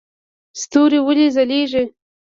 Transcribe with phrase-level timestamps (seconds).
[0.61, 1.83] ستوري ولې ځلیږي؟